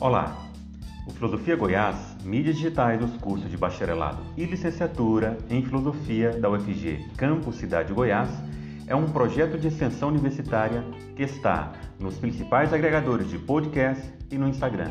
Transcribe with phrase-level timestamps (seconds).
[0.00, 0.34] Olá!
[1.06, 7.04] O Filosofia Goiás, mídias digitais dos cursos de bacharelado e licenciatura em Filosofia da UFG
[7.18, 8.30] Campus Cidade Goiás,
[8.86, 10.82] é um projeto de extensão universitária
[11.14, 14.90] que está nos principais agregadores de podcast e no Instagram.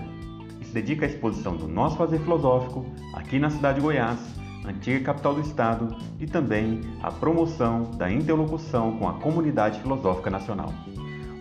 [0.62, 2.86] E se dedica à exposição do nosso fazer filosófico
[3.16, 4.20] aqui na cidade de Goiás,
[4.64, 10.72] antiga capital do estado, e também à promoção da interlocução com a comunidade filosófica nacional.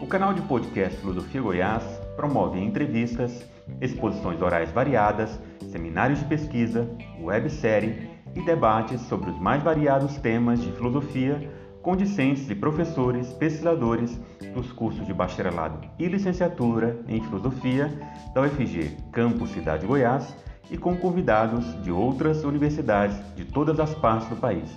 [0.01, 1.83] O canal de podcast Filosofia Goiás
[2.17, 3.45] promove entrevistas,
[3.81, 5.39] exposições orais variadas,
[5.71, 6.89] seminários de pesquisa,
[7.21, 11.51] websérie e debates sobre os mais variados temas de filosofia
[11.83, 14.21] com discentes e professores pesquisadores
[14.55, 17.89] dos cursos de bacharelado e licenciatura em filosofia
[18.35, 20.35] da UFG Campus Cidade Goiás
[20.71, 24.69] e com convidados de outras universidades de todas as partes do país.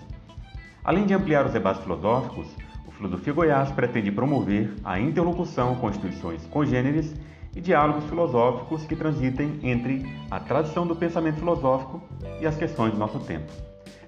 [0.83, 2.47] Além de ampliar os debates filosóficos,
[2.87, 7.13] o Filosofia Goiás pretende promover a interlocução com instituições congêneres
[7.55, 12.01] e diálogos filosóficos que transitem entre a tradição do pensamento filosófico
[12.39, 13.51] e as questões do nosso tempo.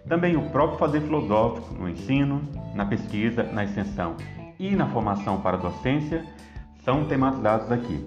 [0.07, 2.41] Também o próprio fazer filosófico no ensino,
[2.73, 4.15] na pesquisa, na extensão
[4.59, 6.25] e na formação para a docência
[6.83, 8.05] são tematizados aqui.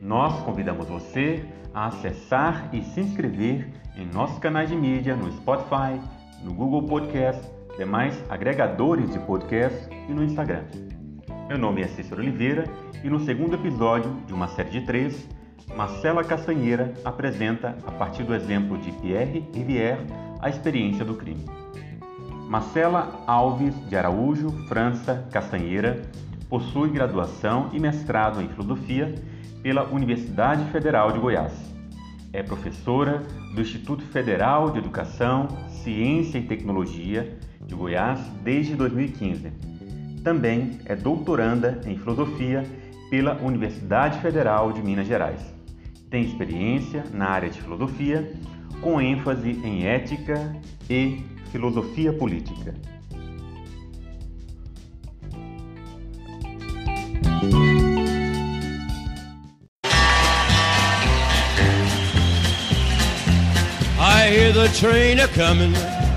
[0.00, 6.00] Nós convidamos você a acessar e se inscrever em nossos canais de mídia no Spotify,
[6.42, 7.42] no Google Podcast,
[7.76, 10.64] demais agregadores de podcast e no Instagram.
[11.48, 12.64] Meu nome é Cícero Oliveira
[13.04, 15.28] e no segundo episódio de uma série de três,
[15.76, 20.00] Marcela Castanheira apresenta, a partir do exemplo de Pierre Rivière,
[20.40, 21.44] a experiência do crime.
[22.48, 26.02] Marcela Alves de Araújo França Castanheira
[26.48, 29.14] possui graduação e mestrado em filosofia
[29.62, 31.52] pela Universidade Federal de Goiás.
[32.32, 33.22] É professora
[33.54, 39.75] do Instituto Federal de Educação, Ciência e Tecnologia de Goiás desde 2015.
[40.26, 42.64] Também é doutoranda em filosofia
[43.08, 45.40] pela Universidade Federal de Minas Gerais.
[46.10, 48.28] Tem experiência na área de filosofia,
[48.80, 50.56] com ênfase em ética
[50.90, 52.74] e filosofia política.
[63.96, 65.72] I hear the train a coming,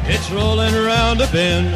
[0.08, 1.76] it's rolling around a bend,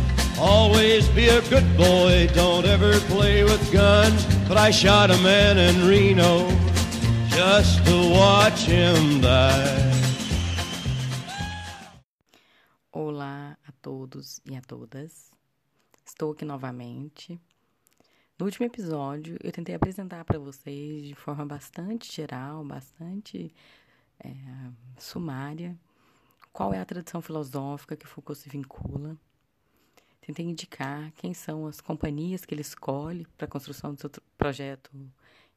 [0.41, 4.25] always be a good boy, don't ever play with guns.
[4.47, 6.49] But I shot a man in Reno
[7.29, 9.91] just to watch him die.
[12.91, 15.31] Olá a todos e a todas.
[16.05, 17.39] Estou aqui novamente.
[18.37, 23.53] No último episódio, eu tentei apresentar para vocês de forma bastante geral, bastante
[24.19, 24.33] é,
[24.97, 25.77] sumária,
[26.51, 29.15] qual é a tradição filosófica que Foucault se vincula.
[30.21, 34.91] Tentei indicar quem são as companhias que ele escolhe para a construção do seu projeto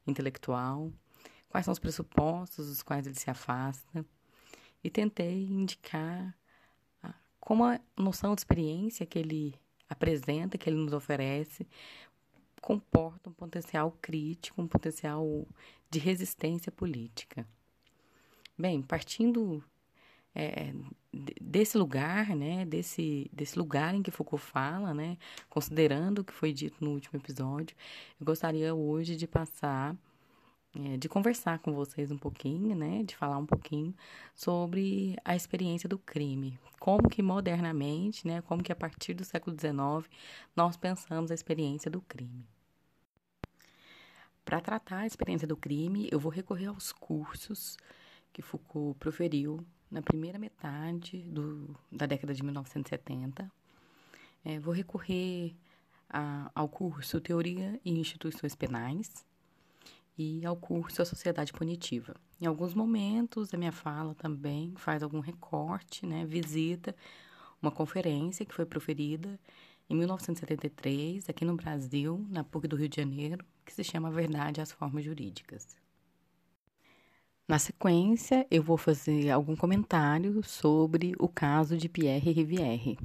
[0.07, 0.91] intelectual,
[1.49, 4.05] quais são os pressupostos dos quais ele se afasta,
[4.83, 6.35] e tentei indicar
[7.39, 9.55] como a noção de experiência que ele
[9.87, 11.67] apresenta, que ele nos oferece,
[12.59, 15.47] comporta um potencial crítico, um potencial
[15.91, 17.47] de resistência política.
[18.57, 19.63] Bem, partindo
[20.35, 20.73] é,
[21.41, 25.17] desse lugar, né, desse, desse lugar em que Foucault fala, né,
[25.49, 27.75] considerando o que foi dito no último episódio,
[28.19, 29.95] eu gostaria hoje de passar,
[30.77, 33.95] é, de conversar com vocês um pouquinho, né, de falar um pouquinho
[34.35, 39.55] sobre a experiência do crime, como que modernamente, né, como que a partir do século
[39.57, 40.11] XIX
[40.53, 42.45] nós pensamos a experiência do crime.
[44.43, 47.77] Para tratar a experiência do crime, eu vou recorrer aos cursos
[48.31, 53.51] que Foucault proferiu na primeira metade do, da década de 1970.
[54.43, 55.55] É, vou recorrer
[56.09, 59.25] a, ao curso Teoria e Instituições Penais
[60.17, 62.15] e ao curso A Sociedade Punitiva.
[62.39, 66.95] Em alguns momentos, a minha fala também faz algum recorte, né, visita
[67.61, 69.39] uma conferência que foi proferida
[69.89, 74.61] em 1973, aqui no Brasil, na PUC do Rio de Janeiro, que se chama Verdade
[74.61, 75.75] às Formas Jurídicas.
[77.47, 82.97] Na sequência, eu vou fazer algum comentário sobre o caso de Pierre Rivière.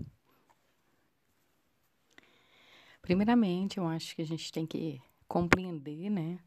[3.02, 4.98] Primeiramente, eu acho que a gente tem que
[5.28, 6.38] compreender né,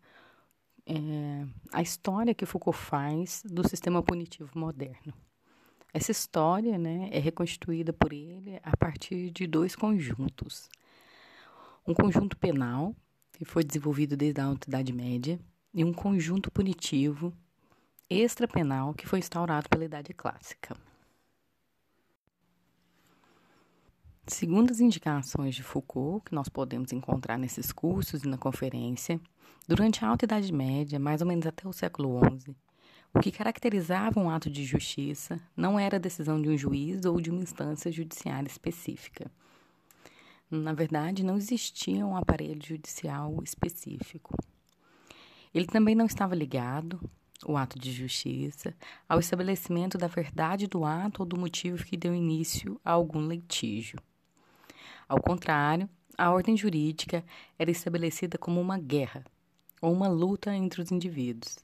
[0.87, 5.13] é, a história que Foucault faz do sistema punitivo moderno.
[5.93, 10.67] Essa história né, é reconstituída por ele a partir de dois conjuntos.
[11.87, 12.95] Um conjunto penal,
[13.33, 15.39] que foi desenvolvido desde a Alta Idade Média,
[15.71, 17.31] e um conjunto punitivo
[18.09, 20.75] extrapenal, que foi instaurado pela Idade Clássica.
[24.25, 29.19] Segundo as indicações de Foucault, que nós podemos encontrar nesses cursos e na conferência,
[29.67, 32.55] durante a Alta Idade Média, mais ou menos até o século XI,
[33.13, 37.19] o que caracterizava um ato de justiça não era a decisão de um juiz ou
[37.19, 39.29] de uma instância judiciária específica.
[40.49, 44.35] Na verdade, não existia um aparelho judicial específico.
[45.53, 46.99] Ele também não estava ligado,
[47.45, 48.75] o ato de justiça,
[49.07, 53.99] ao estabelecimento da verdade do ato ou do motivo que deu início a algum litígio.
[55.07, 57.23] Ao contrário, a ordem jurídica
[57.57, 59.23] era estabelecida como uma guerra
[59.81, 61.57] ou uma luta entre os indivíduos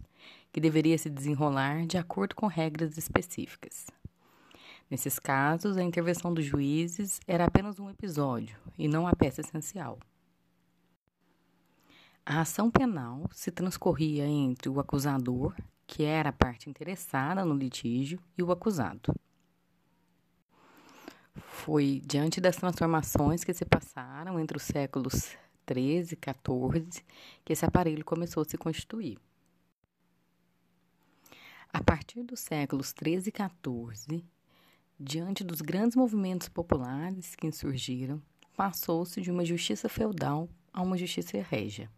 [0.51, 3.87] que deveria se desenrolar de acordo com regras específicas.
[4.89, 9.99] Nesses casos, a intervenção dos juízes era apenas um episódio e não a peça essencial.
[12.31, 15.55] A ação penal se transcorria entre o acusador,
[15.87, 19.15] que era a parte interessada no litígio, e o acusado.
[21.47, 25.35] Foi diante das transformações que se passaram entre os séculos
[25.65, 27.03] 13 e 14
[27.43, 29.17] que esse aparelho começou a se constituir.
[31.73, 34.23] A partir dos séculos 13 e 14,
[34.99, 38.21] diante dos grandes movimentos populares que insurgiram,
[38.55, 41.89] passou-se de uma justiça feudal a uma justiça régia.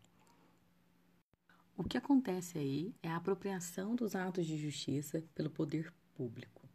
[1.82, 6.70] O que acontece aí é a apropriação dos atos de justiça pelo poder público.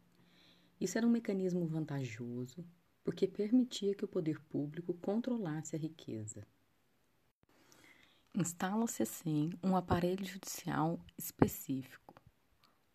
[0.81, 2.65] Isso era um mecanismo vantajoso
[3.05, 6.45] porque permitia que o poder público controlasse a riqueza.
[8.35, 12.13] Instala-se assim um aparelho judicial específico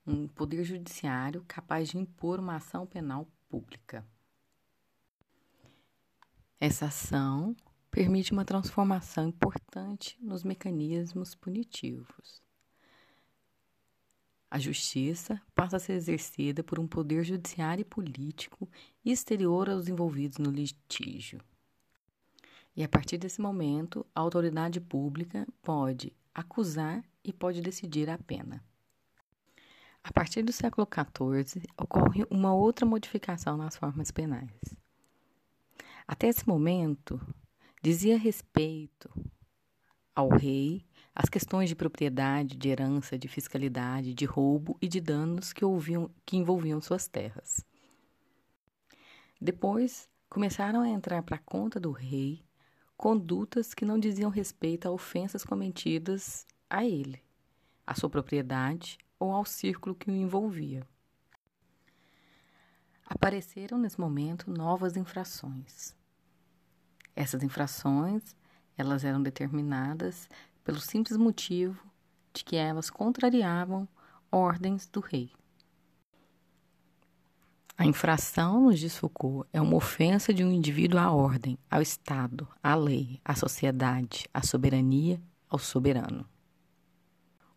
[0.07, 4.07] um poder judiciário capaz de impor uma ação penal pública.
[6.61, 7.57] Essa ação
[7.93, 12.43] permite uma transformação importante nos mecanismos punitivos.
[14.51, 18.69] A justiça passa a ser exercida por um poder judiciário e político
[19.05, 21.41] exterior aos envolvidos no litígio.
[22.75, 28.65] E a partir desse momento, a autoridade pública pode acusar e pode decidir a pena.
[30.03, 34.51] A partir do século XIV, ocorre uma outra modificação nas formas penais.
[36.07, 37.21] Até esse momento,
[37.83, 39.11] dizia respeito
[40.15, 45.53] ao rei as questões de propriedade, de herança, de fiscalidade, de roubo e de danos
[45.53, 47.65] que, ouviam, que envolviam suas terras.
[49.41, 52.43] Depois, começaram a entrar para a conta do rei
[52.97, 57.21] condutas que não diziam respeito a ofensas cometidas a ele,
[57.85, 60.87] a sua propriedade ou ao círculo que o envolvia.
[63.05, 66.01] Apareceram nesse momento novas infrações.
[67.15, 68.35] Essas infrações,
[68.77, 70.29] elas eram determinadas
[70.65, 71.83] pelo simples motivo
[72.33, 73.87] de que elas contrariavam
[74.31, 75.31] ordens do rei.
[77.77, 82.47] A infração, nos diz Foucault, é uma ofensa de um indivíduo à ordem, ao Estado,
[82.63, 86.27] à lei, à sociedade, à soberania, ao soberano.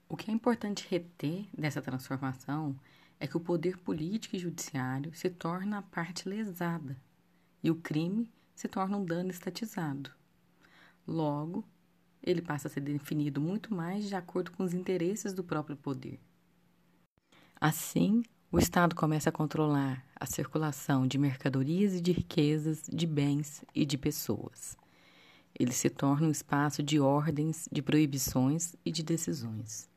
[0.09, 2.75] O que é importante reter dessa transformação
[3.19, 6.97] é que o poder político e judiciário se torna a parte lesada
[7.63, 10.09] e o crime se torna um dano estatizado.
[11.05, 11.63] Logo,
[12.23, 16.19] ele passa a ser definido muito mais de acordo com os interesses do próprio poder.
[17.59, 23.63] Assim, o Estado começa a controlar a circulação de mercadorias e de riquezas, de bens
[23.75, 24.77] e de pessoas.
[25.57, 29.89] Ele se torna um espaço de ordens, de proibições e de decisões.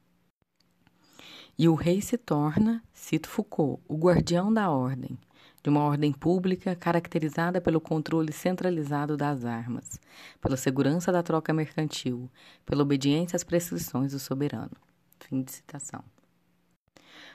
[1.59, 5.19] E o rei se torna, cito Foucault, o guardião da ordem,
[5.62, 10.00] de uma ordem pública caracterizada pelo controle centralizado das armas,
[10.41, 12.31] pela segurança da troca mercantil,
[12.65, 14.77] pela obediência às prescrições do soberano.
[15.21, 16.03] Fim de citação.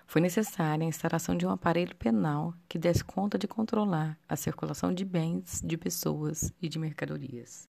[0.05, 4.93] Foi necessária a instalação de um aparelho penal que desse conta de controlar a circulação
[4.93, 7.67] de bens, de pessoas e de mercadorias.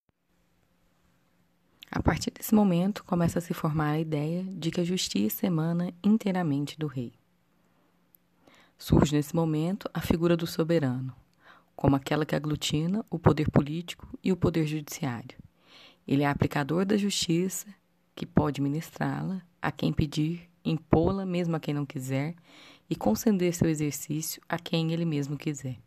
[1.90, 5.92] A partir desse momento, começa a se formar a ideia de que a justiça emana
[6.02, 7.12] inteiramente do rei.
[8.76, 11.14] Surge nesse momento a figura do soberano,
[11.76, 15.38] como aquela que aglutina o poder político e o poder judiciário.
[16.06, 17.66] Ele é aplicador da justiça,
[18.14, 22.34] que pode ministrá-la a quem pedir, impô-la mesmo a quem não quiser
[22.88, 25.78] e conceder seu exercício a quem ele mesmo quiser.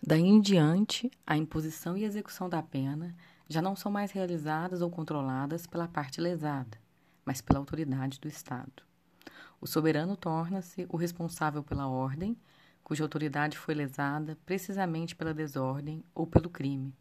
[0.00, 3.16] Daí em diante, a imposição e execução da pena
[3.48, 6.78] já não são mais realizadas ou controladas pela parte lesada,
[7.24, 8.84] mas pela autoridade do Estado.
[9.60, 12.36] O soberano torna-se o responsável pela ordem,
[12.84, 16.94] cuja autoridade foi lesada precisamente pela desordem ou pelo crime,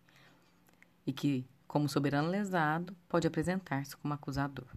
[1.06, 4.68] e que, como soberano lesado, pode apresentar-se como acusador.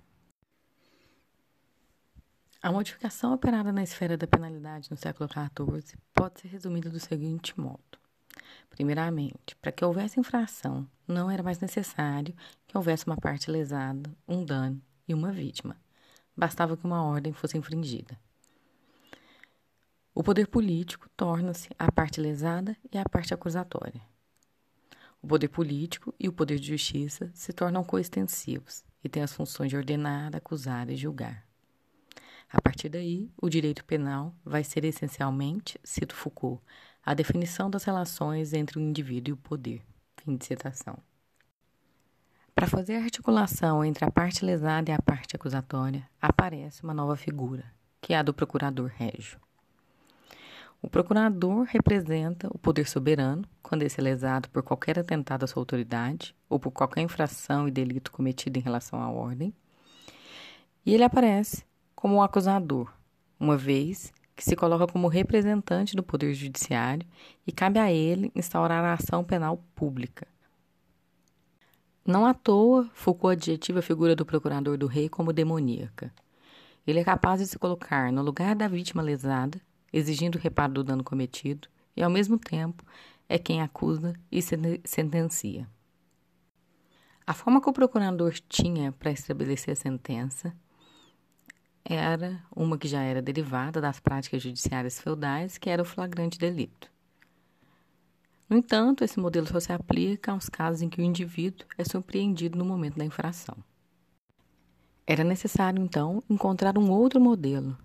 [2.61, 7.59] A modificação operada na esfera da penalidade no século XIV pode ser resumida do seguinte
[7.59, 7.99] modo.
[8.69, 12.35] Primeiramente, para que houvesse infração, não era mais necessário
[12.67, 15.77] que houvesse uma parte lesada, um dano e uma vítima.
[16.39, 18.17] Bastava que uma ordem fosse infringida.
[20.15, 24.01] O poder político torna-se a parte lesada e a parte acusatória.
[25.21, 29.69] O poder político e o poder de justiça se tornam coextensivos e têm as funções
[29.69, 31.45] de ordenar, acusar e julgar.
[32.49, 36.63] A partir daí, o direito penal vai ser essencialmente, cito Foucault,
[37.03, 39.83] a definição das relações entre o indivíduo e o poder.
[40.23, 41.03] Fim de citação.
[42.59, 47.15] Para fazer a articulação entre a parte lesada e a parte acusatória, aparece uma nova
[47.15, 47.65] figura,
[48.01, 49.39] que é a do procurador régio.
[50.83, 55.61] O procurador representa o poder soberano quando esse é lesado por qualquer atentado à sua
[55.61, 59.55] autoridade ou por qualquer infração e delito cometido em relação à ordem.
[60.85, 62.93] E ele aparece como o acusador,
[63.39, 67.07] uma vez que se coloca como representante do Poder Judiciário
[67.47, 70.27] e cabe a ele instaurar a ação penal pública.
[72.09, 76.11] Não à toa, Foucault adjetiva a figura do procurador do rei como demoníaca.
[76.87, 79.61] Ele é capaz de se colocar no lugar da vítima lesada,
[79.93, 82.83] exigindo reparo do dano cometido, e ao mesmo tempo
[83.29, 85.69] é quem acusa e sentencia.
[87.27, 90.57] A forma que o procurador tinha para estabelecer a sentença
[91.85, 96.91] era uma que já era derivada das práticas judiciárias feudais, que era o flagrante delito.
[98.49, 102.57] No entanto, esse modelo só se aplica aos casos em que o indivíduo é surpreendido
[102.57, 103.57] no momento da infração.
[105.07, 107.77] Era necessário, então, encontrar um outro modelo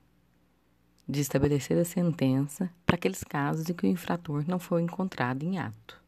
[1.08, 5.60] de estabelecer a sentença para aqueles casos em que o infrator não foi encontrado em
[5.60, 6.01] ato.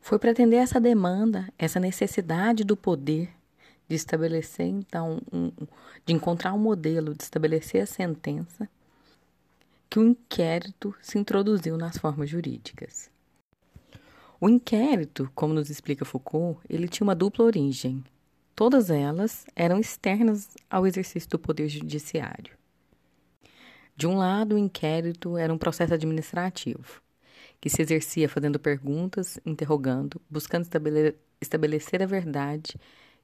[0.00, 3.28] Foi para atender essa demanda, essa necessidade do poder
[3.88, 5.50] de estabelecer, então, um,
[6.04, 8.68] de encontrar um modelo de estabelecer a sentença,
[9.90, 13.10] que o inquérito se introduziu nas formas jurídicas.
[14.38, 18.04] O inquérito, como nos explica Foucault, ele tinha uma dupla origem.
[18.54, 22.54] Todas elas eram externas ao exercício do poder judiciário.
[23.96, 27.00] De um lado, o inquérito era um processo administrativo,
[27.58, 30.68] que se exercia fazendo perguntas, interrogando, buscando
[31.40, 32.78] estabelecer a verdade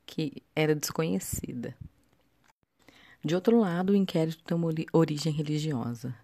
[0.07, 1.77] que era desconhecida.
[3.23, 6.15] De outro lado, o inquérito tem uma origem religiosa.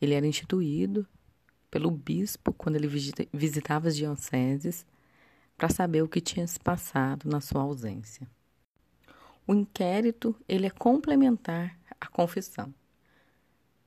[0.00, 1.04] Ele era instituído
[1.70, 2.88] pelo bispo quando ele
[3.32, 4.86] visitava as dioceses
[5.56, 8.28] para saber o que tinha se passado na sua ausência.
[9.46, 12.72] O inquérito ele é complementar à confissão.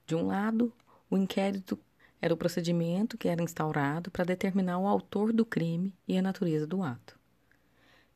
[0.05, 0.73] De um lado,
[1.09, 1.79] o inquérito
[2.21, 6.67] era o procedimento que era instaurado para determinar o autor do crime e a natureza
[6.67, 7.17] do ato.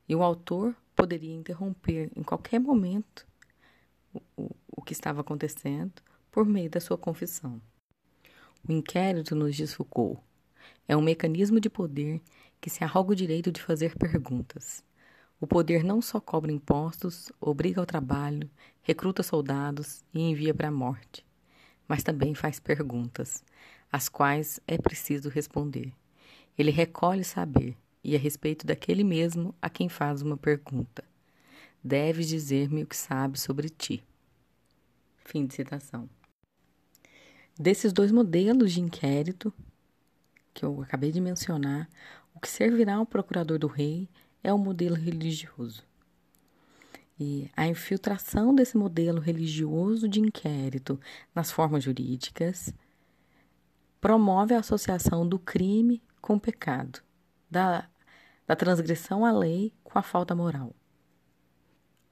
[0.08, 3.26] E o autor poderia interromper em qualquer momento
[4.14, 5.94] o, o, o que estava acontecendo
[6.32, 7.62] por meio da sua confissão.
[8.68, 10.20] O inquérito, nos diz Foucault,
[10.88, 12.20] é um mecanismo de poder
[12.60, 14.84] que se arroga o direito de fazer perguntas.
[15.40, 18.50] O poder não só cobra impostos, obriga ao trabalho,
[18.82, 21.24] recruta soldados e envia para a morte,
[21.88, 23.44] mas também faz perguntas,
[23.92, 25.94] às quais é preciso responder.
[26.58, 31.04] Ele recolhe saber, e a respeito daquele mesmo a quem faz uma pergunta.
[31.84, 34.04] Deves dizer-me o que sabes sobre ti.
[35.18, 36.10] Fim de citação.
[37.58, 39.54] Desses dois modelos de inquérito
[40.54, 41.90] que eu acabei de mencionar,
[42.34, 44.10] o que servirá ao procurador do rei
[44.44, 45.84] é o modelo religioso.
[47.20, 51.00] E a infiltração desse modelo religioso de inquérito
[51.34, 52.74] nas formas jurídicas
[54.02, 57.02] promove a associação do crime com o pecado,
[57.50, 57.88] da
[58.48, 60.76] da transgressão à lei com a falta moral.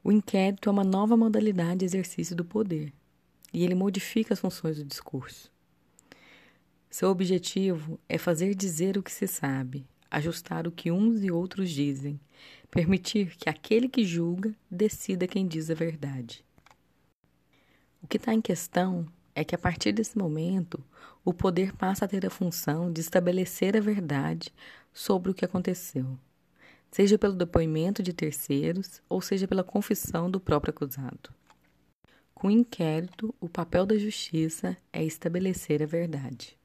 [0.04, 2.94] O inquérito é uma nova modalidade de exercício do poder
[3.54, 5.52] e ele modifica as funções do discurso.
[6.90, 11.70] Seu objetivo é fazer dizer o que se sabe, ajustar o que uns e outros
[11.70, 12.20] dizem,
[12.70, 16.44] permitir que aquele que julga decida quem diz a verdade.
[18.02, 20.84] O que está em questão é que a partir desse momento
[21.26, 24.54] o poder passa a ter a função de estabelecer a verdade
[24.92, 26.18] sobre o que aconteceu,
[26.92, 31.34] seja pelo depoimento de terceiros ou seja pela confissão do próprio acusado.
[32.44, 36.58] Com o inquérito, o papel da justiça é estabelecer a verdade.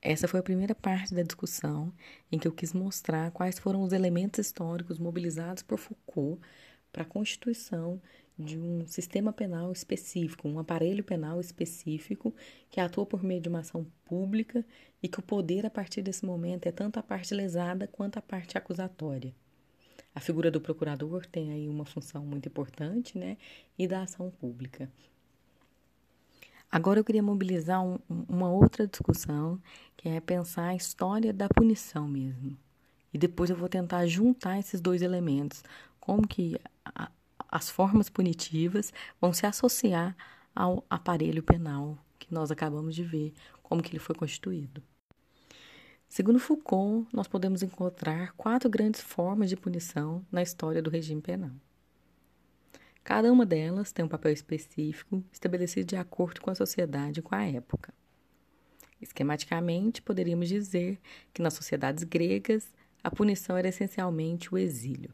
[0.00, 1.92] Essa foi a primeira parte da discussão
[2.32, 6.40] em que eu quis mostrar quais foram os elementos históricos mobilizados por Foucault
[6.90, 8.00] para a constituição
[8.38, 12.34] de um sistema penal específico, um aparelho penal específico
[12.70, 14.64] que atua por meio de uma ação pública
[15.02, 18.22] e que o poder, a partir desse momento, é tanto a parte lesada quanto a
[18.22, 19.34] parte acusatória.
[20.14, 23.36] A figura do procurador tem aí uma função muito importante, né?
[23.76, 24.88] E da ação pública.
[26.70, 29.60] Agora eu queria mobilizar um, uma outra discussão,
[29.96, 32.56] que é pensar a história da punição mesmo.
[33.12, 35.62] E depois eu vou tentar juntar esses dois elementos,
[36.00, 37.10] como que a,
[37.48, 40.16] as formas punitivas vão se associar
[40.54, 44.82] ao aparelho penal que nós acabamos de ver, como que ele foi constituído.
[46.14, 51.50] Segundo Foucault, nós podemos encontrar quatro grandes formas de punição na história do regime penal.
[53.02, 57.34] Cada uma delas tem um papel específico estabelecido de acordo com a sociedade e com
[57.34, 57.92] a época.
[59.02, 61.00] Esquematicamente, poderíamos dizer
[61.32, 65.12] que nas sociedades gregas a punição era essencialmente o exílio.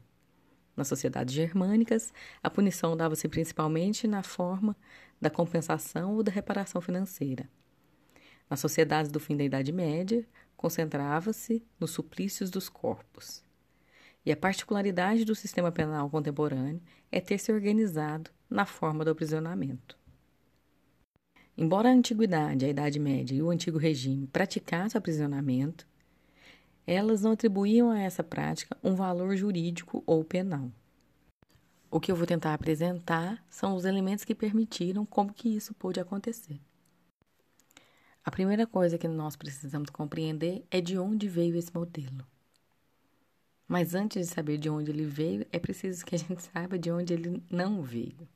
[0.77, 4.77] Nas sociedades germânicas, a punição dava-se principalmente na forma
[5.19, 7.49] da compensação ou da reparação financeira.
[8.47, 10.27] Nas sociedades do fim da Idade Média,
[10.61, 13.43] concentrava-se nos suplícios dos corpos.
[14.23, 16.79] E a particularidade do sistema penal contemporâneo
[17.11, 19.97] é ter se organizado na forma do aprisionamento.
[21.57, 25.87] Embora a antiguidade, a Idade Média e o antigo regime praticassem o aprisionamento,
[26.85, 30.71] elas não atribuíam a essa prática um valor jurídico ou penal.
[31.89, 35.99] O que eu vou tentar apresentar são os elementos que permitiram como que isso pôde
[35.99, 36.61] acontecer.
[38.23, 42.25] A primeira coisa que nós precisamos compreender é de onde veio esse modelo.
[43.67, 46.91] Mas antes de saber de onde ele veio, é preciso que a gente saiba de
[46.91, 48.27] onde ele não veio.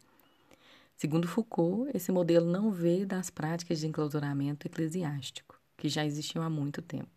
[0.97, 6.49] Segundo Foucault, esse modelo não veio das práticas de enclausuramento eclesiástico, que já existiam há
[6.49, 7.09] muito tempo.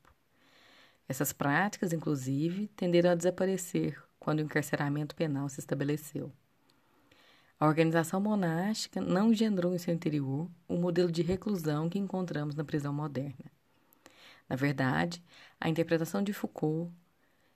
[1.08, 6.30] Essas práticas, inclusive, tenderam a desaparecer quando o encarceramento penal se estabeleceu.
[7.60, 12.64] A organização monástica não engendrou em seu interior o modelo de reclusão que encontramos na
[12.64, 13.50] prisão moderna.
[14.48, 15.22] Na verdade,
[15.60, 16.92] a interpretação de Foucault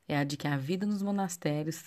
[0.09, 1.83] é a de que a vida nos monastérios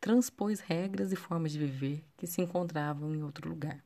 [0.00, 3.82] transpôs regras e formas de viver que se encontravam em outro lugar.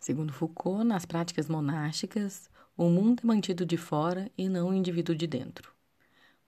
[0.00, 5.14] Segundo Foucault, nas práticas monásticas, o mundo é mantido de fora e não o indivíduo
[5.14, 5.72] de dentro.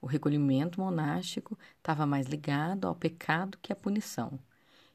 [0.01, 4.39] O recolhimento monástico estava mais ligado ao pecado que à punição,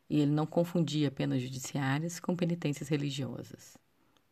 [0.08, 3.76] e ele não confundia penas judiciárias com penitências religiosas.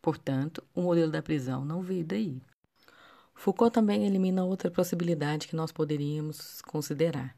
[0.00, 2.40] Portanto, o modelo da prisão não veio daí.
[3.34, 7.36] Foucault também elimina outra possibilidade que nós poderíamos considerar.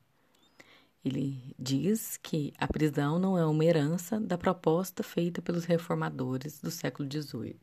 [1.05, 6.71] Ele diz que a prisão não é uma herança da proposta feita pelos reformadores do
[6.71, 7.57] século XVIII.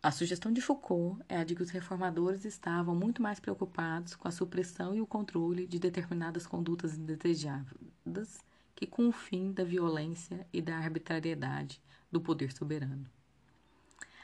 [0.00, 4.28] A sugestão de Foucault é a de que os reformadores estavam muito mais preocupados com
[4.28, 8.38] a supressão e o controle de determinadas condutas indesejáveis
[8.78, 13.10] que com o fim da violência e da arbitrariedade do poder soberano.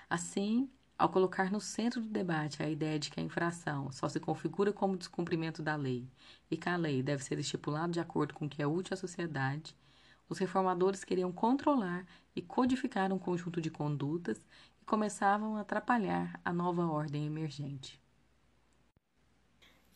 [0.09, 4.21] Assim, ao colocar no centro do debate a ideia de que a infração só se
[4.21, 6.09] configura como descumprimento da lei
[6.49, 8.97] e que a lei deve ser estipulada de acordo com o que é útil à
[8.97, 9.75] sociedade,
[10.29, 14.38] os reformadores queriam controlar e codificar um conjunto de condutas
[14.81, 18.01] e começavam a atrapalhar a nova ordem emergente.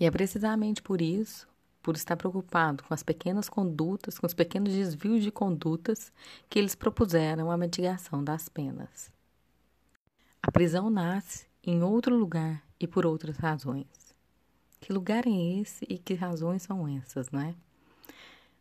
[0.00, 1.47] E é precisamente por isso,
[1.88, 6.12] por estar preocupado com as pequenas condutas, com os pequenos desvios de condutas,
[6.46, 9.10] que eles propuseram a mitigação das penas.
[10.42, 14.14] A prisão nasce em outro lugar e por outras razões.
[14.78, 17.54] Que lugar é esse e que razões são essas, não é?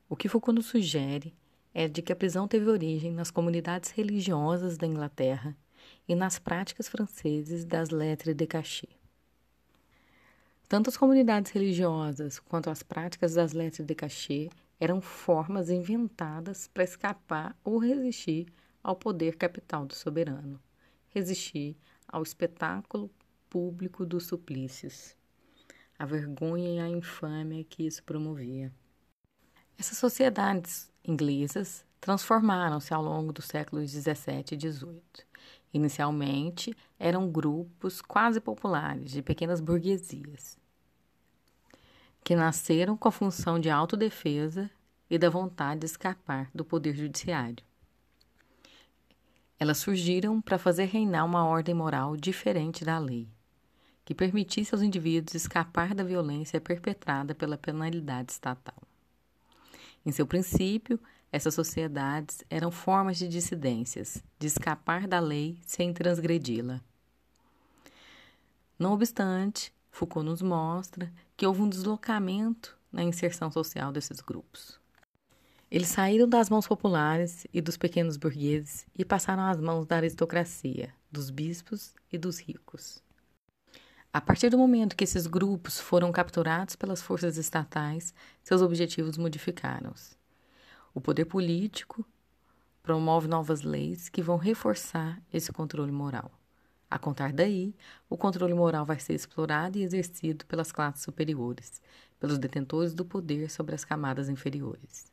[0.07, 1.35] O que Foucault nos sugere
[1.73, 5.53] é de que a prisão teve origem nas comunidades religiosas da Inglaterra
[6.07, 8.97] e nas práticas francesas das lettres de cachet.
[10.69, 16.83] Tanto as comunidades religiosas quanto as práticas das lettres de cachet eram formas inventadas para
[16.83, 18.47] escapar ou resistir
[18.83, 20.59] ao poder capital do soberano,
[21.09, 23.09] resistir ao espetáculo
[23.49, 25.15] público dos suplícios,
[25.97, 28.69] a vergonha e a infâmia que isso promovia.
[29.77, 35.26] Essas sociedades inglesas transformaram-se ao longo dos séculos 17 e 18
[35.73, 40.57] Inicialmente, eram grupos quase populares de pequenas burguesias,
[42.23, 44.69] que nasceram com a função de autodefesa
[45.09, 47.63] e da vontade de escapar do poder judiciário.
[49.59, 53.27] Elas surgiram para fazer reinar uma ordem moral diferente da lei,
[54.05, 58.81] que permitisse aos indivíduos escapar da violência perpetrada pela penalidade estatal.
[60.05, 60.99] Em seu princípio,
[61.31, 66.81] essas sociedades eram formas de dissidências, de escapar da lei sem transgredi-la.
[68.79, 74.79] Não obstante, Foucault nos mostra que houve um deslocamento na inserção social desses grupos.
[75.69, 80.93] Eles saíram das mãos populares e dos pequenos burgueses e passaram às mãos da aristocracia,
[81.11, 83.03] dos bispos e dos ricos.
[84.13, 90.16] A partir do momento que esses grupos foram capturados pelas forças estatais, seus objetivos modificaram-se.
[90.97, 92.03] O poder político
[92.81, 96.31] promove novas leis que vão reforçar esse controle moral.
[96.89, 97.75] A contar daí,
[98.09, 101.79] o controle moral vai ser explorado e exercido pelas classes superiores,
[102.19, 105.05] pelos detentores do poder sobre as camadas inferiores.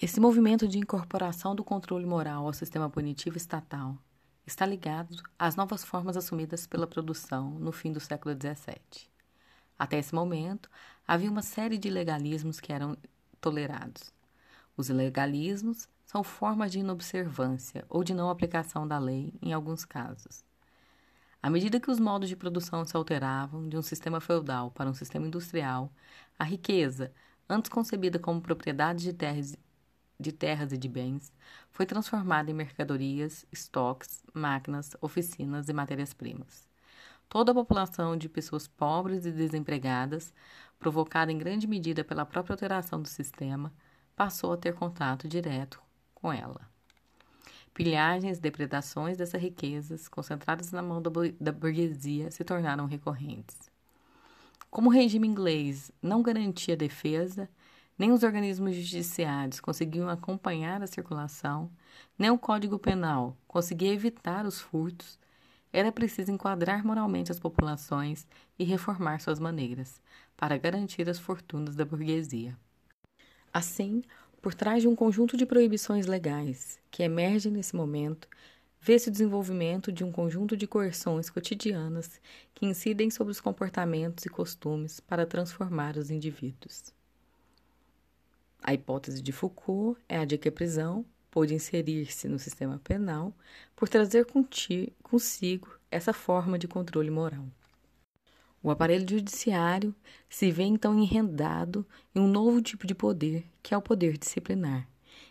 [0.00, 3.98] Esse movimento de incorporação do controle moral ao sistema punitivo estatal
[4.46, 9.08] está ligado às novas formas assumidas pela produção no fim do século XVII.
[9.76, 10.70] Até esse momento,
[11.04, 12.96] havia uma série de legalismos que eram
[13.40, 14.12] tolerados.
[14.76, 20.44] Os ilegalismos são formas de inobservância ou de não aplicação da lei em alguns casos.
[21.42, 24.94] À medida que os modos de produção se alteravam de um sistema feudal para um
[24.94, 25.92] sistema industrial,
[26.38, 27.12] a riqueza,
[27.48, 29.56] antes concebida como propriedade de terras
[30.20, 31.32] de terras e de bens
[31.70, 36.66] foi transformada em mercadorias, estoques, máquinas, oficinas e matérias-primas.
[37.28, 40.32] Toda a população de pessoas pobres e desempregadas,
[40.78, 43.72] provocada em grande medida pela própria alteração do sistema,
[44.14, 45.80] passou a ter contato direto
[46.14, 46.60] com ela.
[47.72, 53.70] Pilhagens e depredações dessas riquezas, concentradas na mão da burguesia, se tornaram recorrentes.
[54.70, 57.48] Como o regime inglês não garantia defesa,
[57.96, 61.70] nem os organismos judiciários conseguiam acompanhar a circulação,
[62.18, 65.18] nem o Código Penal conseguia evitar os furtos,
[65.72, 68.26] era preciso enquadrar moralmente as populações
[68.58, 70.00] e reformar suas maneiras,
[70.36, 72.56] para garantir as fortunas da burguesia.
[73.52, 74.02] Assim,
[74.40, 78.28] por trás de um conjunto de proibições legais que emergem nesse momento,
[78.80, 82.20] vê-se o desenvolvimento de um conjunto de coerções cotidianas
[82.54, 86.94] que incidem sobre os comportamentos e costumes para transformar os indivíduos.
[88.62, 91.04] A hipótese de Foucault é a de que a prisão
[91.38, 93.32] pôde inserir-se no sistema penal
[93.76, 94.26] por trazer
[95.04, 97.46] consigo essa forma de controle moral.
[98.60, 99.94] O aparelho judiciário
[100.28, 104.88] se vê então enrendado em um novo tipo de poder, que é o poder disciplinar,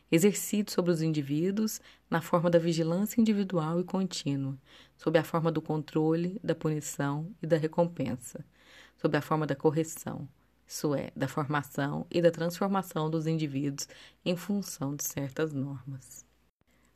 [0.09, 4.57] exercido sobre os indivíduos na forma da vigilância individual e contínua,
[4.95, 8.45] sob a forma do controle, da punição e da recompensa,
[8.95, 10.25] sob a forma da correção,
[10.67, 13.87] isso é, da formação e da transformação dos indivíduos
[14.25, 16.25] em função de certas normas.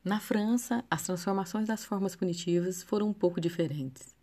[0.03, 4.15] Na França, as transformações das formas punitivas foram um pouco diferentes.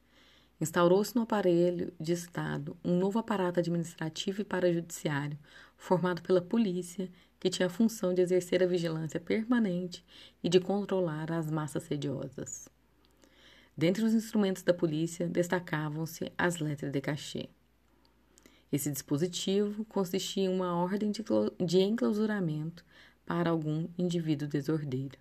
[0.61, 5.39] Instaurou-se no aparelho de Estado um novo aparato administrativo e parajudiciário,
[5.77, 7.09] formado pela polícia,
[7.39, 10.05] que tinha a função de exercer a vigilância permanente
[10.43, 12.69] e de controlar as massas sediosas.
[13.77, 17.49] Dentre os instrumentos da polícia destacavam-se as letras de cachê.
[18.71, 22.85] Esse dispositivo consistia em uma ordem de, enclausuramento
[23.25, 25.19] para algum indivíduo desordeiro.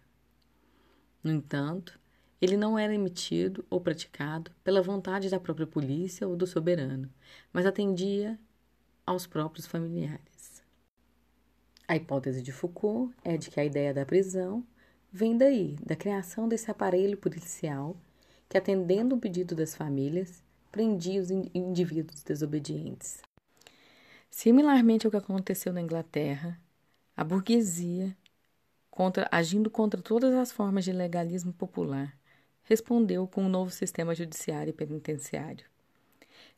[1.23, 1.97] No entanto,
[2.41, 7.09] ele não era emitido ou praticado pela vontade da própria polícia ou do soberano,
[7.53, 8.37] mas atendia
[9.05, 10.61] aos próprios familiares.
[11.87, 14.65] A hipótese de Foucault é de que a ideia da prisão
[15.11, 17.95] vem daí, da criação desse aparelho policial
[18.49, 23.21] que, atendendo o pedido das famílias, prendia os indivíduos desobedientes.
[24.37, 26.61] Similarmente ao que aconteceu na Inglaterra,
[27.15, 28.15] a burguesia,
[28.87, 32.15] contra, agindo contra todas as formas de legalismo popular,
[32.61, 35.65] respondeu com um novo sistema judiciário e penitenciário.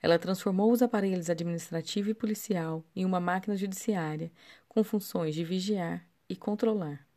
[0.02, 4.30] Ela transformou os aparelhos administrativo e policial em uma máquina judiciária
[4.68, 7.08] com funções de vigiar e controlar.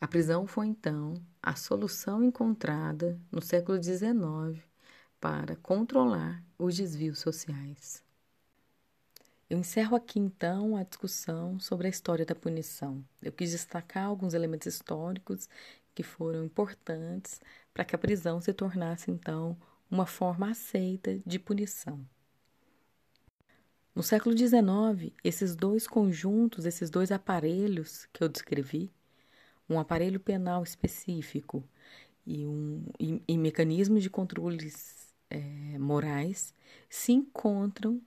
[0.00, 4.60] A prisão foi então a solução encontrada no século XIX
[5.20, 8.07] para controlar os desvios sociais.
[9.48, 13.02] Eu encerro aqui então a discussão sobre a história da punição.
[13.22, 15.48] Eu quis destacar alguns elementos históricos
[15.94, 17.40] que foram importantes
[17.72, 19.56] para que a prisão se tornasse então
[19.90, 22.06] uma forma aceita de punição.
[23.94, 28.92] No século XIX, esses dois conjuntos, esses dois aparelhos que eu descrevi,
[29.68, 31.64] um aparelho penal específico
[32.26, 36.54] e, um, e, e mecanismos de controles é, morais,
[36.88, 38.00] se encontram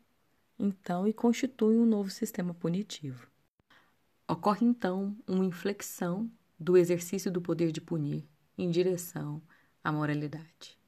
[0.62, 3.28] então e constitui um novo sistema punitivo.
[4.28, 8.24] Ocorre então uma inflexão do exercício do poder de punir
[8.58, 9.41] em direção
[9.84, 10.80] à moralidade.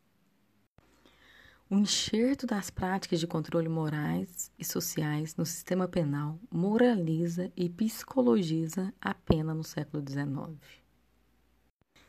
[1.69, 8.93] O enxerto das práticas de controle morais e sociais no sistema penal moraliza e psicologiza
[9.01, 10.82] a pena no século XIX.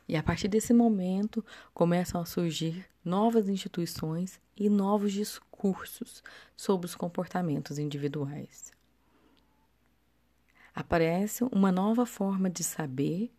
[0.08, 6.22] E a partir desse momento começam a surgir novas instituições e novos discursos
[6.56, 8.72] sobre os comportamentos individuais.
[10.74, 13.32] aparece uma nova forma de saber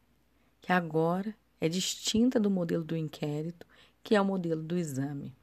[0.61, 3.67] que agora é distinta do modelo do inquérito,
[4.01, 5.35] que é o modelo do exame.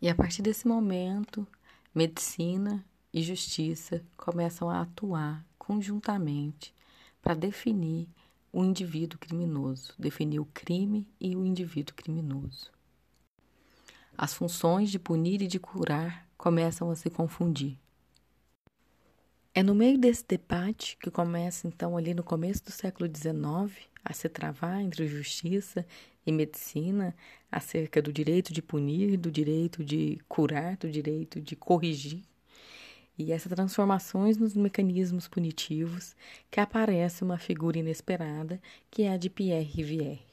[0.00, 1.46] E a partir desse momento,
[1.94, 6.74] medicina e justiça começam a atuar conjuntamente
[7.22, 8.08] para definir
[8.52, 12.70] o indivíduo criminoso, definir o crime e o indivíduo criminoso.
[14.16, 17.78] As funções de punir e de curar começam a se confundir.
[19.52, 24.12] É no meio desse debate que começa, então, ali no começo do século XIX, a
[24.12, 25.84] se travar entre justiça
[26.24, 27.14] e medicina
[27.50, 32.22] acerca do direito de punir, do direito de curar, do direito de corrigir.
[33.20, 36.16] E essas transformações nos mecanismos punitivos
[36.50, 38.58] que aparece uma figura inesperada,
[38.90, 40.29] que é a de Pierre Rivière.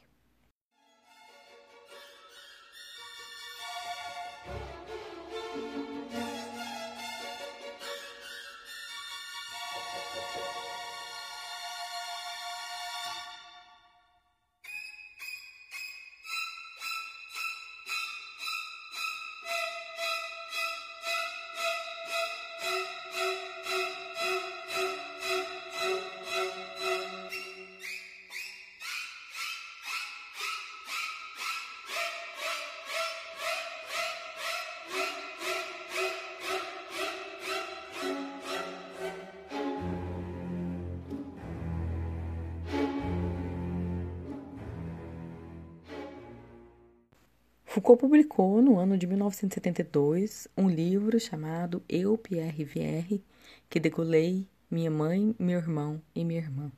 [47.98, 53.24] Publicou, no ano de 1972, um livro chamado Eu, Pierre Vierre,
[53.70, 56.72] que degolei minha mãe, meu irmão e minha irmã.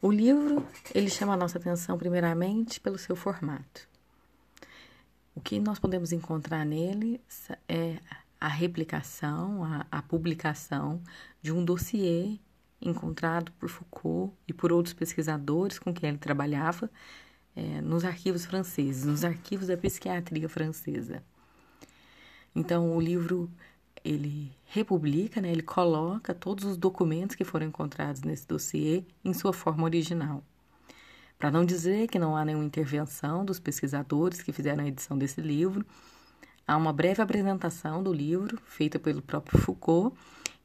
[0.00, 3.86] O livro, ele chama a nossa atenção primeiramente pelo seu formato.
[5.34, 7.20] O que nós podemos encontrar nele
[7.68, 7.98] é
[8.40, 11.02] a replicação, a, a publicação
[11.42, 12.38] de um dossiê
[12.80, 16.90] encontrado por Foucault e por outros pesquisadores com quem ele trabalhava
[17.56, 21.24] é, nos arquivos franceses, nos arquivos da psiquiatria francesa.
[22.54, 23.50] Então, o livro
[24.04, 29.52] ele republica, né, ele coloca todos os documentos que foram encontrados nesse dossiê em sua
[29.52, 30.44] forma original.
[31.38, 35.40] Para não dizer que não há nenhuma intervenção dos pesquisadores que fizeram a edição desse
[35.40, 35.84] livro,
[36.66, 40.16] há uma breve apresentação do livro, feita pelo próprio Foucault,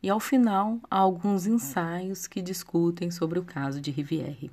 [0.04, 4.52] e ao final há alguns ensaios que discutem sobre o caso de Rivière.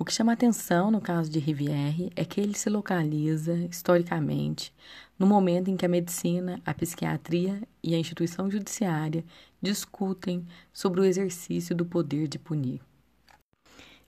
[0.00, 4.72] O que chama atenção no caso de Rivière é que ele se localiza, historicamente,
[5.18, 9.24] no momento em que a medicina, a psiquiatria e a instituição judiciária
[9.60, 12.80] discutem sobre o exercício do poder de punir.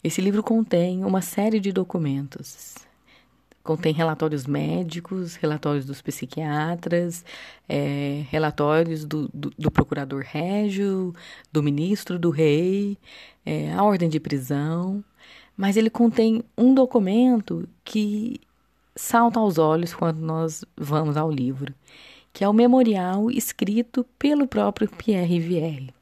[0.03, 2.77] Esse livro contém uma série de documentos.
[3.61, 7.25] Contém relatórios médicos, relatórios dos psiquiatras,
[7.69, 11.13] é, relatórios do, do, do, procurador régio,
[11.53, 12.97] do ministro, do rei,
[13.45, 15.05] é, a ordem de prisão,
[15.61, 18.41] mas ele contém um documento que
[18.97, 21.75] salta aos olhos quando nós vamos ao livro,
[22.33, 25.93] que é o memorial escrito pelo próprio Pierre Rivière.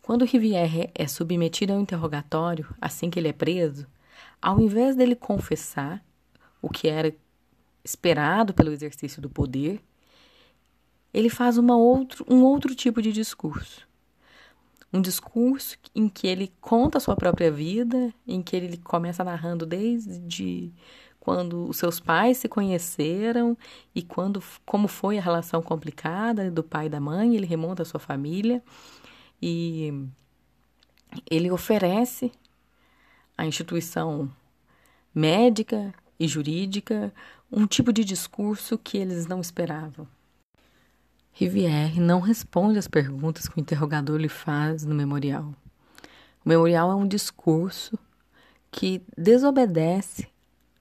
[0.00, 3.86] Quando Rivière é submetido ao interrogatório, assim que ele é preso,
[4.40, 6.02] ao invés dele confessar
[6.62, 7.14] o que era
[7.84, 9.82] esperado pelo exercício do poder,
[11.12, 13.89] ele faz uma outro, um outro tipo de discurso
[14.92, 19.64] um discurso em que ele conta a sua própria vida, em que ele começa narrando
[19.64, 20.72] desde
[21.20, 23.56] quando os seus pais se conheceram
[23.94, 27.86] e quando como foi a relação complicada do pai e da mãe, ele remonta a
[27.86, 28.62] sua família
[29.40, 29.92] e
[31.30, 32.32] ele oferece
[33.36, 34.30] à instituição
[35.14, 37.12] médica e jurídica
[37.50, 40.06] um tipo de discurso que eles não esperavam.
[41.40, 45.54] Rivière não responde às perguntas que o interrogador lhe faz no memorial.
[46.44, 47.98] O memorial é um discurso
[48.70, 50.28] que desobedece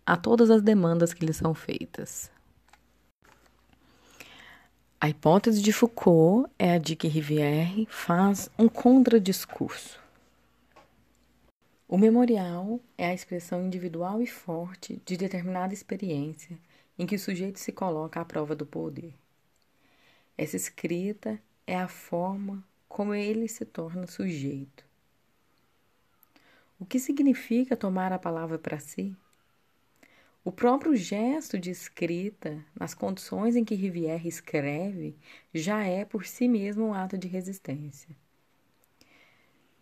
[0.05, 2.29] a todas as demandas que lhe são feitas.
[4.99, 9.97] A hipótese de Foucault é a de que Rivière faz um contradiscurso.
[11.87, 16.59] O memorial é a expressão individual e forte de determinada experiência
[16.97, 19.13] em que o sujeito se coloca à prova do poder.
[20.41, 24.85] Essa escrita é a forma como ele se torna sujeito.
[26.79, 29.13] O que significa tomar a palavra para si?
[30.41, 35.13] O próprio gesto de escrita, nas condições em que Rivière escreve,
[35.53, 38.15] já é por si mesmo um ato de resistência.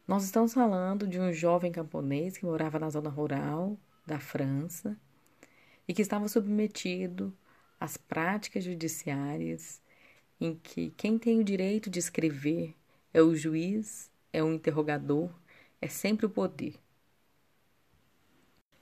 [0.07, 4.97] Nós estamos falando de um jovem camponês que morava na zona rural da França
[5.87, 7.31] e que estava submetido
[7.79, 9.85] às práticas judiciárias
[10.39, 12.75] em que quem tem o direito de escrever
[13.13, 15.29] é o juiz, é o interrogador,
[15.81, 16.75] é sempre o poder.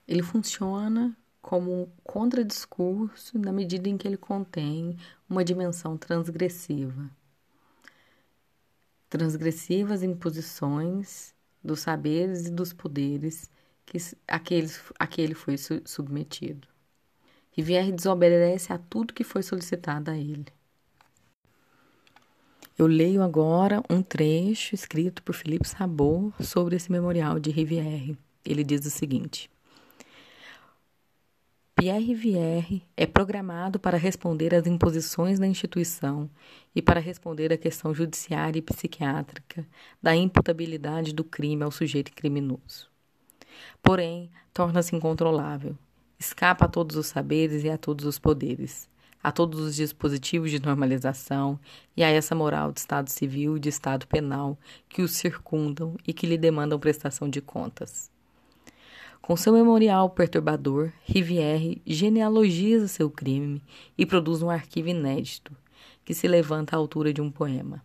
[0.07, 4.97] Ele funciona como um contradiscurso na medida em que ele contém
[5.29, 7.09] uma dimensão transgressiva.
[9.09, 13.49] Transgressivas imposições dos saberes e dos poderes
[13.85, 13.97] que,
[15.21, 16.67] ele foi submetido.
[17.51, 20.47] Rivière desobedece a tudo que foi solicitado a ele.
[22.77, 28.17] Eu leio agora um trecho escrito por Felipe Sabot sobre esse memorial de Rivière.
[28.43, 29.49] Ele diz o seguinte:
[31.73, 36.29] Pierre Rivière é programado para responder às imposições da instituição
[36.75, 39.65] e para responder à questão judiciária e psiquiátrica
[40.03, 42.89] da imputabilidade do crime ao sujeito criminoso.
[43.81, 45.77] Porém, torna-se incontrolável,
[46.19, 48.89] escapa a todos os saberes e a todos os poderes
[49.25, 51.59] a todos os dispositivos de normalização
[51.97, 54.55] e a essa moral de Estado civil e de Estado penal
[54.87, 58.11] que os circundam e que lhe demandam prestação de contas.
[59.23, 63.63] Com seu memorial perturbador, Rivière genealogiza seu crime
[63.97, 65.57] e produz um arquivo inédito,
[66.05, 67.83] que se levanta à altura de um poema.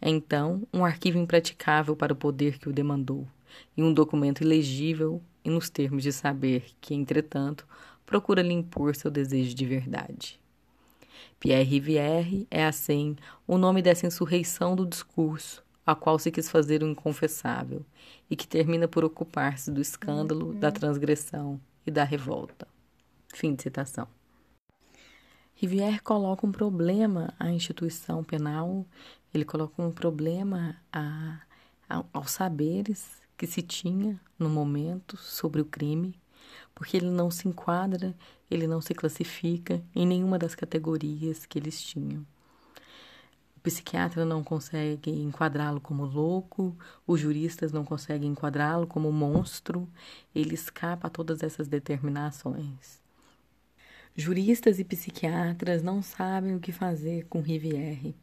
[0.00, 3.28] É então um arquivo impraticável para o poder que o demandou,
[3.76, 7.66] e um documento ilegível e nos termos de saber que, entretanto,
[8.06, 10.42] procura lhe impor seu desejo de verdade.
[11.44, 16.82] Pierre Rivière é, assim, o nome dessa insurreição do discurso, a qual se quis fazer
[16.82, 17.84] o inconfessável,
[18.30, 20.58] e que termina por ocupar-se do escândalo, uhum.
[20.58, 22.66] da transgressão e da revolta.
[23.34, 24.08] Fim de citação.
[25.54, 28.86] Rivière coloca um problema à instituição penal,
[29.34, 31.40] ele coloca um problema a,
[31.86, 36.18] a, aos saberes que se tinha no momento sobre o crime,
[36.74, 38.14] porque ele não se enquadra,
[38.50, 42.26] ele não se classifica em nenhuma das categorias que eles tinham.
[43.56, 49.88] O psiquiatra não consegue enquadrá-lo como louco, os juristas não conseguem enquadrá-lo como monstro,
[50.34, 53.02] ele escapa a todas essas determinações.
[54.16, 58.14] Juristas e psiquiatras não sabem o que fazer com Rivière.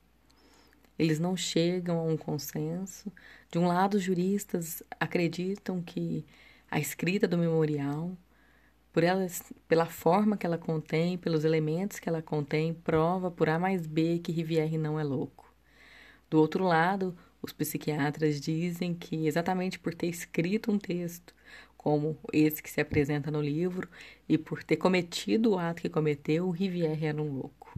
[0.97, 3.11] Eles não chegam a um consenso.
[3.51, 6.23] De um lado, os juristas acreditam que
[6.71, 8.17] a escrita do memorial
[8.93, 9.25] por ela,
[9.67, 14.19] pela forma que ela contém, pelos elementos que ela contém, prova por A mais B
[14.19, 15.53] que Rivière não é louco.
[16.29, 21.33] Do outro lado, os psiquiatras dizem que exatamente por ter escrito um texto,
[21.77, 23.89] como esse que se apresenta no livro,
[24.27, 27.77] e por ter cometido o ato que cometeu, Rivière era um louco.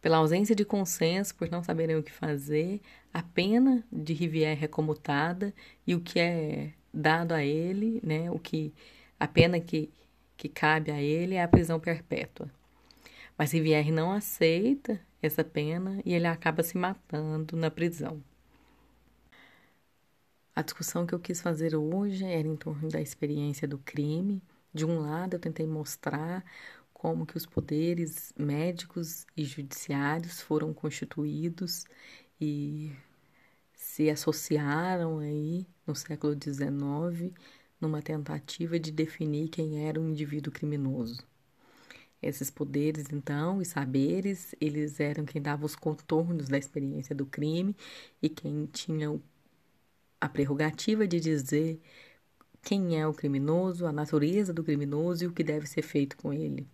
[0.00, 2.80] Pela ausência de consenso, por não saberem o que fazer,
[3.12, 5.54] a pena de Rivière é comutada
[5.86, 8.72] e o que é dado a ele, né, o que
[9.20, 9.90] a pena que
[10.36, 12.50] que cabe a ele é a prisão perpétua.
[13.38, 18.22] Mas Rivière não aceita essa pena e ele acaba se matando na prisão.
[20.54, 24.42] A discussão que eu quis fazer hoje era em torno da experiência do crime.
[24.72, 26.44] De um lado, eu tentei mostrar
[26.94, 31.84] como que os poderes médicos e judiciários foram constituídos
[32.40, 32.90] e
[33.96, 37.32] se associaram aí no século XIX
[37.80, 41.26] numa tentativa de definir quem era um indivíduo criminoso.
[42.20, 47.74] Esses poderes, então, e saberes, eles eram quem dava os contornos da experiência do crime
[48.20, 49.18] e quem tinha
[50.20, 51.80] a prerrogativa de dizer
[52.62, 56.34] quem é o criminoso, a natureza do criminoso e o que deve ser feito com
[56.34, 56.68] ele.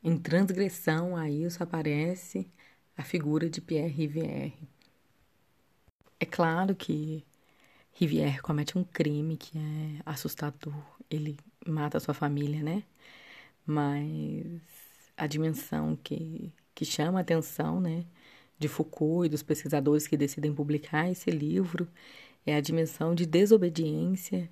[0.00, 2.48] Em transgressão a isso aparece
[2.96, 4.73] a figura de Pierre Rivière.
[6.18, 7.24] É claro que
[7.94, 10.74] Rivière comete um crime que é assustador.
[11.10, 12.84] Ele mata a sua família, né?
[13.66, 14.60] Mas
[15.16, 18.06] a dimensão que, que chama a atenção, né,
[18.58, 21.88] de Foucault e dos pesquisadores que decidem publicar esse livro
[22.46, 24.50] é a dimensão de desobediência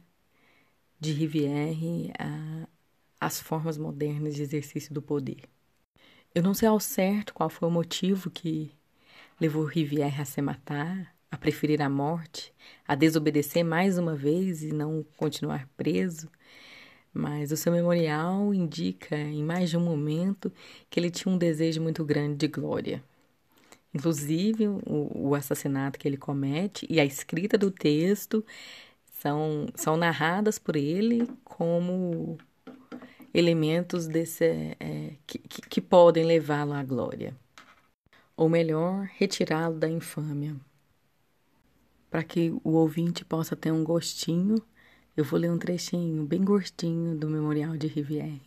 [1.01, 2.13] de Rivière
[3.21, 5.49] às formas modernas de exercício do poder.
[6.35, 8.73] Eu não sei ao certo qual foi o motivo que
[9.41, 12.53] levou Rivière a se matar, a preferir a morte,
[12.87, 16.29] a desobedecer mais uma vez e não continuar preso.
[17.13, 20.53] Mas o seu memorial indica, em mais de um momento,
[20.91, 23.03] que ele tinha um desejo muito grande de glória.
[23.95, 28.45] Inclusive, o, o assassinato que ele comete e a escrita do texto
[29.21, 32.37] são, são narradas por ele como
[33.33, 37.35] elementos desse, é, que, que, podem levá-lo à glória.
[38.37, 40.55] Ou melhor, retirá-lo da infâmia.
[42.13, 44.63] Para que o ouvinte possa ter um gostinho,
[45.17, 48.39] eu vou ler um trechinho bem gostinho do Memorial de Rivière.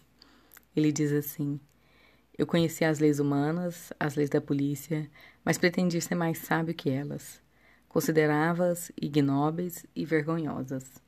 [0.76, 1.60] Ele diz assim:
[2.38, 5.10] Eu conhecia as leis humanas, as leis da polícia,
[5.44, 7.42] mas pretendia ser mais sábio que elas.
[7.90, 11.02] Considerava-as ignóbeis e vergonhosas.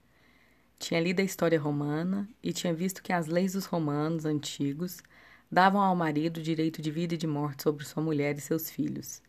[0.79, 5.03] Tinha lido a história romana e tinha visto que as leis dos romanos antigos
[5.51, 8.67] davam ao marido o direito de vida e de morte sobre sua mulher e seus
[8.67, 9.21] filhos.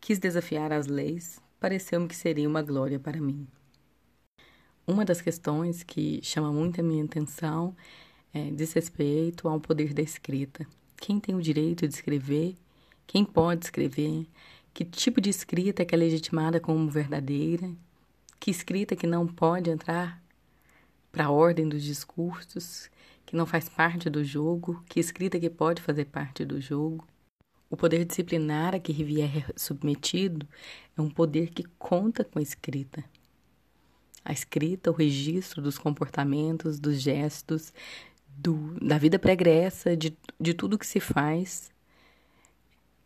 [0.00, 3.46] Quis desafiar as leis, pareceu-me que seria uma glória para mim.
[4.84, 7.76] Uma das questões que chama muito a minha atenção
[8.34, 10.66] é, diz respeito ao poder da escrita.
[10.96, 12.56] Quem tem o direito de escrever?
[13.06, 14.26] Quem pode escrever?
[14.74, 17.70] Que tipo de escrita é que é legitimada como verdadeira?
[18.40, 20.20] Que escrita que não pode entrar
[21.12, 22.90] para a ordem dos discursos?
[23.24, 24.82] Que não faz parte do jogo?
[24.88, 27.06] Que escrita que pode fazer parte do jogo?
[27.72, 30.46] O poder disciplinar a que Rivière é submetido
[30.94, 33.02] é um poder que conta com a escrita.
[34.22, 37.72] A escrita, o registro dos comportamentos, dos gestos,
[38.28, 41.70] do, da vida pregressa, de, de tudo que se faz,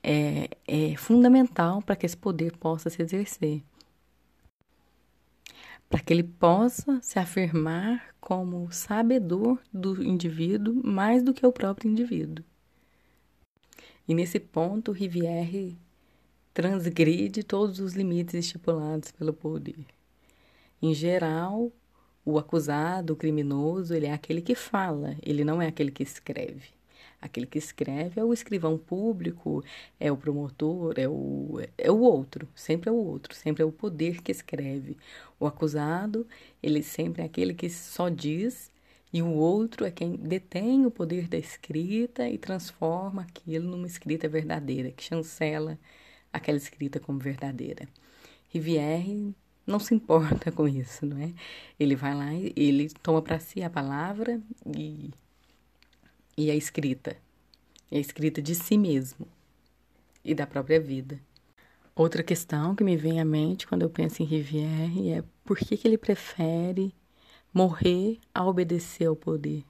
[0.03, 3.63] é, é fundamental para que esse poder possa se exercer.
[5.89, 11.89] Para que ele possa se afirmar como sabedor do indivíduo mais do que o próprio
[11.89, 12.45] indivíduo.
[14.09, 15.77] E nesse ponto, Rivière
[16.55, 19.85] transgride todos os limites estipulados pelo poder.
[20.81, 21.73] Em geral,
[22.25, 26.77] o acusado, o criminoso, ele é aquele que fala, ele não é aquele que escreve.
[27.21, 29.65] Aquele que escreve é o escrivão público,
[29.99, 33.73] é o promotor, é o, é o outro, sempre é o outro, sempre é o
[33.73, 34.97] poder que escreve.
[35.41, 36.27] O acusado,
[36.63, 38.71] ele sempre é aquele que só diz
[39.13, 44.29] e o outro é quem detém o poder da escrita e transforma aquilo numa escrita
[44.29, 45.79] verdadeira, que chancela
[46.33, 47.89] aquela escrita como verdadeira.
[48.49, 49.35] Rivière
[49.67, 51.33] não se importa com isso, não é?
[51.79, 55.11] Ele vai lá ele toma para si a palavra e,
[56.37, 57.17] e a escrita.
[57.91, 59.27] E a escrita de si mesmo
[60.25, 61.21] e da própria vida.
[61.95, 65.77] Outra questão que me vem à mente quando eu penso em Rivière é por que,
[65.77, 66.93] que ele prefere
[67.53, 69.65] morrer a obedecer ao poder?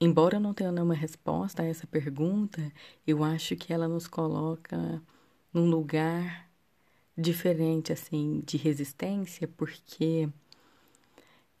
[0.00, 2.70] Embora eu não tenha nenhuma resposta a essa pergunta,
[3.06, 5.02] eu acho que ela nos coloca
[5.52, 6.50] num lugar
[7.16, 10.28] diferente assim de resistência, porque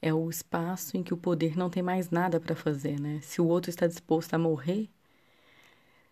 [0.02, 3.20] é o espaço em que o poder não tem mais nada para fazer, né?
[3.22, 4.90] Se o outro está disposto a morrer,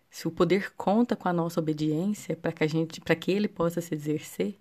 [0.09, 3.47] se o poder conta com a nossa obediência para que a gente, para que ele
[3.47, 4.57] possa se exercer,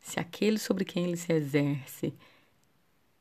[0.00, 2.14] se aquele sobre quem ele se exerce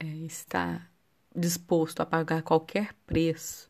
[0.05, 0.89] está
[1.35, 3.69] disposto a pagar qualquer preço,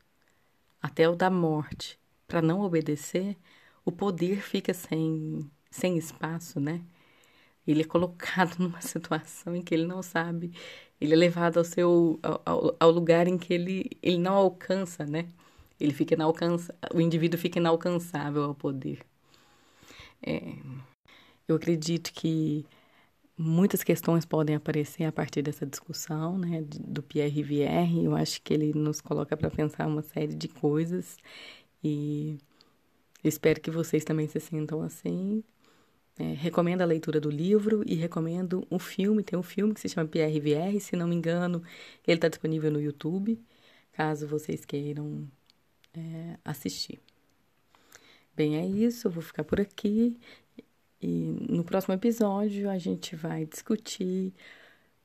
[0.81, 3.37] até o da morte, para não obedecer,
[3.85, 6.81] o poder fica sem, sem espaço, né?
[7.65, 10.51] Ele é colocado numa situação em que ele não sabe,
[10.99, 15.27] ele é levado ao seu ao, ao lugar em que ele, ele não alcança, né?
[15.79, 19.05] Ele fica inalcança, o indivíduo fica inalcançável ao poder.
[20.21, 20.41] É,
[21.47, 22.65] eu acredito que
[23.37, 27.45] muitas questões podem aparecer a partir dessa discussão, né, do Pierre.
[28.03, 31.17] Eu acho que ele nos coloca para pensar uma série de coisas
[31.83, 32.37] e
[33.23, 35.43] espero que vocês também se sintam assim.
[36.19, 39.23] É, recomendo a leitura do livro e recomendo um filme.
[39.23, 41.61] Tem um filme que se chama Pierre se não me engano,
[42.07, 43.39] ele está disponível no YouTube,
[43.93, 45.27] caso vocês queiram
[45.93, 46.99] é, assistir.
[48.35, 49.07] Bem, é isso.
[49.07, 50.17] Eu vou ficar por aqui
[51.01, 54.33] e no próximo episódio a gente vai discutir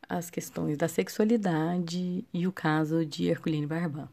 [0.09, 4.09] as questões da sexualidade e o caso de Herculine Barban.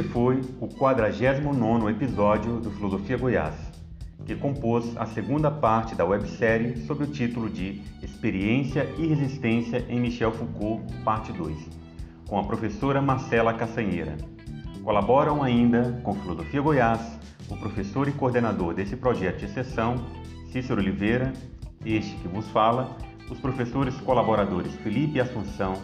[0.00, 3.54] Este foi o 49º episódio do Filosofia Goiás,
[4.24, 10.00] que compôs a segunda parte da websérie sob o título de Experiência e Resistência em
[10.00, 11.54] Michel Foucault, parte 2,
[12.26, 14.16] com a professora Marcela Caçanheira.
[14.82, 17.18] Colaboram ainda com Filosofia Goiás
[17.50, 19.96] o professor e coordenador desse projeto de exceção,
[20.50, 21.30] Cícero Oliveira,
[21.84, 22.96] este que vos fala,
[23.30, 25.74] os professores colaboradores Felipe Assunção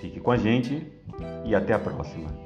[0.00, 0.86] Fique com a gente
[1.44, 2.44] e até a próxima.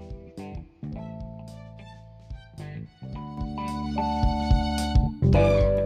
[5.33, 5.78] thank